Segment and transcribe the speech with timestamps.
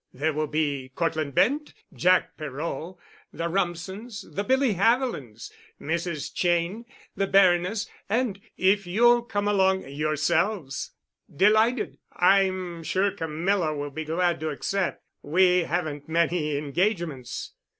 [0.15, 2.97] There will be Cortland Bent, Jack Perot,
[3.31, 6.31] the Rumsens, the Billy Havilands, Mrs.
[6.33, 6.85] Cheyne,
[7.15, 10.93] the Baroness and—if you'll come along—yourselves."
[11.31, 11.99] "Delighted.
[12.15, 15.03] I'm sure Camilla will be glad to accept.
[15.21, 17.53] We haven't many engagements."